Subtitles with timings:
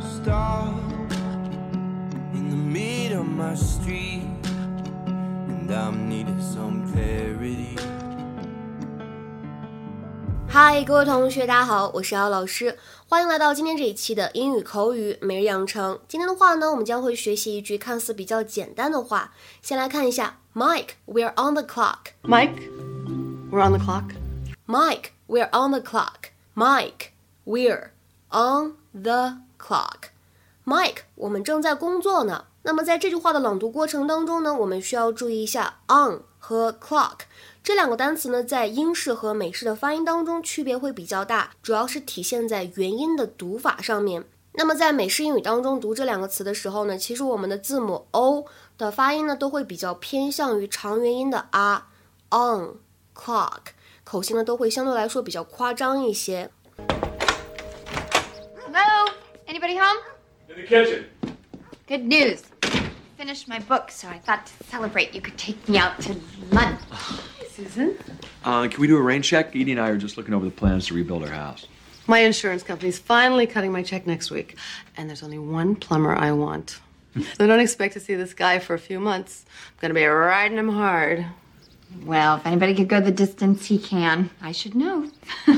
[0.00, 0.72] stop
[2.34, 4.24] in the middle of my street,
[5.48, 7.76] and I'm needing some clarity.
[10.48, 15.98] 嗨，各位同学，大家好，我是姚老师，欢迎来到今天这一期的英语口语每日养成。
[16.08, 19.34] 今天的话呢，我们将会学习一句看似比较简单的话。
[19.60, 22.12] 先来看一下，Mike，we're on the clock。
[22.22, 22.70] Mike,
[23.50, 24.14] we're on the clock.
[24.66, 27.90] Mike，we're on the clock。Mike，we're
[28.30, 30.09] on the clock。
[30.65, 32.45] Mike，我们正在工作呢。
[32.63, 37.19] 那么在这句话的朗读过程当中呢，我们需要注意一下 on 和 clock
[37.63, 44.23] 这两个单词呢，在英式和美式的发音当中区别会比较大，主要是体现在元音的读法上面。
[44.53, 48.45] 那么在美式英语当中读这两个词的时候呢，其实我们的字母 o
[48.77, 51.83] 的发音呢，都会比较偏向于长元音的 r。
[52.29, 52.75] on
[53.15, 56.51] clock 口型呢，都会相对来说比较夸张一些。
[59.63, 59.97] Anybody home?
[60.49, 61.05] In the kitchen.
[61.85, 62.41] Good news.
[63.15, 66.15] Finished my book, so I thought to celebrate you could take me out to
[66.49, 66.79] lunch.
[67.47, 67.95] Susan?
[68.43, 69.49] Uh, can we do a rain check?
[69.49, 71.67] Edie and I are just looking over the plans to rebuild our house.
[72.07, 74.57] My insurance company's finally cutting my check next week,
[74.97, 76.79] and there's only one plumber I want.
[77.37, 79.45] so don't expect to see this guy for a few months.
[79.47, 81.23] I'm gonna be riding him hard.
[82.03, 84.31] Well, if anybody could go the distance, he can.
[84.41, 85.11] I should know.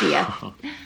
[0.00, 0.50] See ya.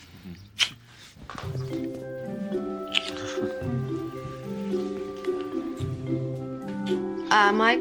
[7.31, 7.81] Uh, Mike?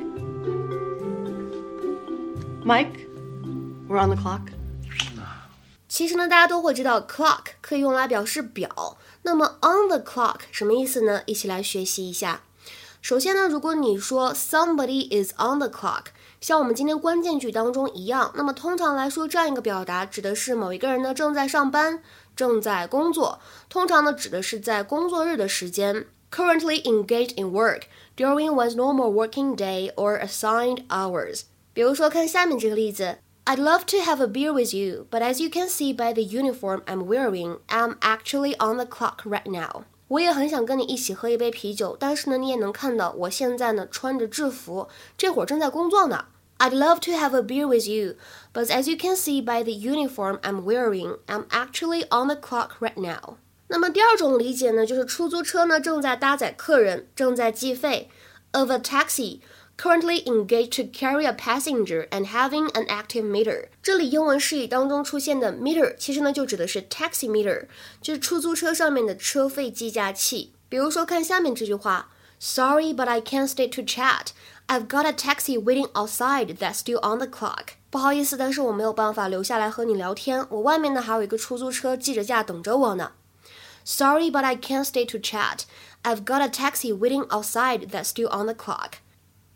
[2.64, 3.08] Mike?
[3.88, 4.42] We're on the clock.
[5.88, 8.98] 其实呢，大家都会知道 clock 可以用来表示表。
[9.24, 11.24] 那么 on the clock 什么意思呢？
[11.26, 12.42] 一起来学习一下。
[13.02, 16.06] 首先呢，如果你说 somebody is on the clock，
[16.40, 22.04] 像我们今天关键句当中一样，那么通常来说，这样一个表达指的是某一个人呢正在上班，
[22.36, 26.06] 正在工作，通常呢指的是在工作日的时间。
[26.31, 27.83] Currently engaged in work
[28.17, 31.43] during one's normal working day or assigned hours。
[31.73, 33.19] 比如说，看下面这个例子。
[33.47, 36.83] I'd love to have a beer with you, but as you can see by the uniform
[36.87, 39.85] I'm wearing, I'm actually on the clock right now.
[40.09, 44.89] 我也很想跟你一起喝一杯啤酒，但是呢，你也能看到我现在呢穿着制服，
[45.19, 46.25] 这会儿正在工作呢。
[46.59, 48.15] I'd love to have a beer with you,
[48.53, 52.79] but as you can see by the uniform I'm wearing, I'm actually on the clock
[52.81, 53.37] right now.
[53.72, 58.10] 那么第二种理解呢，就是出租车呢正在搭载客人，正在计费。
[58.52, 59.42] Of a taxi
[59.78, 63.68] currently engaged to carry a passenger and having an active meter。
[63.84, 67.68] 这里英文释义当中出现的 meter，其实呢就指的是 taxi meter，
[68.02, 70.54] 就是出租车上面的车费计价器。
[70.68, 72.10] 比如说看下面这句话
[72.40, 74.30] ：Sorry, but I can't stay to chat.
[74.68, 77.74] I've got a taxi waiting outside that's still on the clock.
[77.92, 83.12] 不好意思，但是我没有办法留下来和你聊天，我外面呢还有一个出租车计着价等着我呢。
[83.90, 85.66] Sorry, but I can't stay to chat.
[86.04, 89.00] I've got a taxi waiting outside that's still on the clock.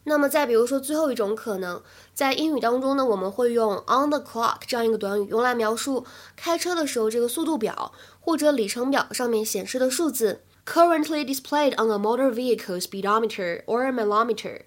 [0.05, 1.83] 那么再比如说最后一种可能，
[2.15, 6.03] 在英语当中呢，我们会用 on the clock 这样一个短语，用来描述
[6.35, 10.41] 开车的时候这个速度表或者里程表上面显示的数字。
[10.65, 14.61] Currently displayed on a motor vehicle speedometer or a milometer。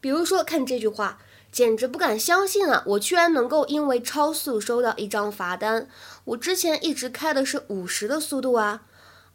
[0.00, 1.18] 比如说看这句话，
[1.52, 2.82] 简直不敢相信啊！
[2.84, 5.88] 我居然能够因为超速收到一张罚单。
[6.24, 8.82] 我之前一直开的是五十的速度啊。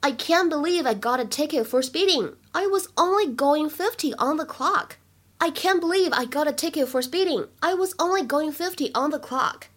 [0.02, 2.36] I can't believe I got a ticket for speeding.
[2.52, 4.98] I was only going fifty on the clock.
[5.38, 7.48] I can't believe I got a ticket for speeding.
[7.60, 9.68] I was only going fifty on the clock.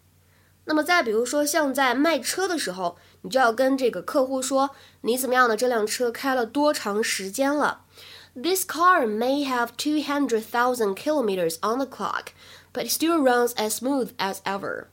[0.64, 4.70] 那么再比如说，像在卖车的时候，你就要跟这个客户说，
[5.00, 5.56] 你怎么样呢？
[5.56, 7.80] 这辆车开了多长时间了？
[8.34, 12.32] This car may have two hundred thousand kilometers on the clock,
[12.72, 14.88] but it still runs as smooth as ever.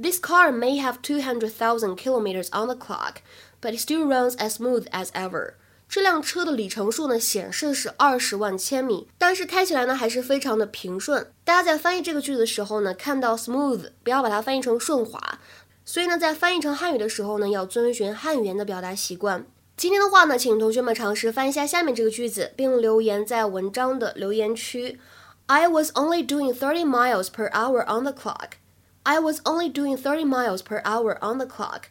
[0.00, 3.22] This car may have two hundred thousand kilometers on the clock,
[3.65, 5.53] but it still runs as smooth as ever.
[5.89, 11.31] 这辆车的里程数呢显示是二十万千米，但是开起来呢还是非常的平顺。
[11.43, 15.39] 大家在翻译这个句子的时候呢，看到 smooth 不要把它翻译成顺滑，
[15.83, 19.45] 所以呢在翻译成汉语的时候呢，要遵循汉语言的表达习惯。
[19.75, 24.99] 今天的话呢，请同学们尝试翻一下下面这个句子，并留言在文章的留言区。
[25.47, 28.53] I was only doing thirty miles per hour on the clock.
[29.03, 31.83] I was only doing thirty miles per hour on the clock.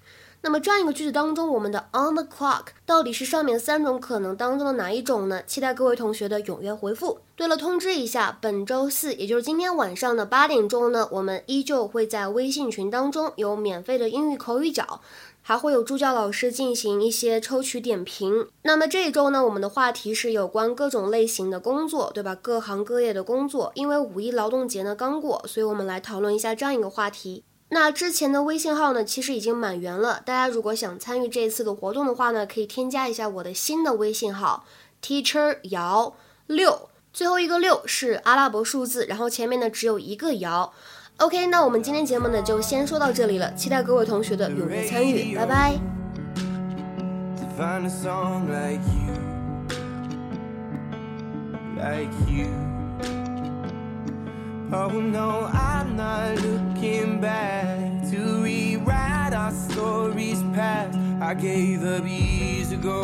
[0.44, 5.42] 那么这样一个句子当中，我们的 on the clock 到底是上面三种可能当中的哪一种呢？
[5.46, 7.18] 期待各位同学的踊跃回复。
[7.34, 15.00] 对了，通知一下，本周四，也就是今天晚上的八点钟呢，我们依旧会在微信群当中有免费的英语口语角。
[15.46, 18.48] 还会有助教老师进行一些抽取点评。
[18.62, 22.34] 那么这一周呢，我们的话题是有关各种类型的工作，对吧？
[22.34, 23.70] 各行各业的工作。
[23.74, 27.44] 因为五一劳动节呢刚过，所以我们来讨论一下这样一个话题。
[27.74, 30.22] 那之前的微信号呢，其实已经满员了。
[30.24, 34.64] 大家如果想参与这次的活动的话呢，可以添加一下我的新的微信号
[35.02, 36.14] Teacher 姚
[36.46, 40.72] 六，最后一个六是阿拉伯数字，然后前面呢只有一个姚。
[41.16, 45.74] OK，那我们今天节目呢就先说到这里了，期待各位同学的踊跃参与，拜拜。
[54.72, 60.98] Oh no, I'm not looking back to rewrite our stories past.
[61.20, 63.02] I gave up years ago.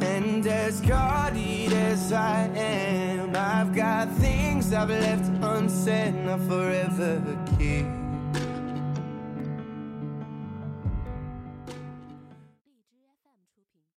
[0.00, 7.20] And as guarded as I am, I've got things I've left unsaid, not forever